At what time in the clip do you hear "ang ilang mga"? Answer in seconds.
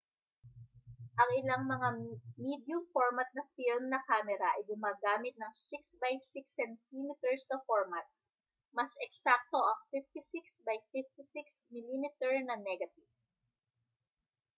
1.21-1.89